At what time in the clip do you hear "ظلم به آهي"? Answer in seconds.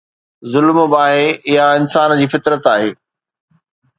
0.51-1.27